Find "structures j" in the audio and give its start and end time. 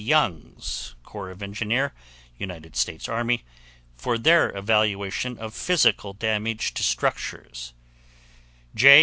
6.81-8.99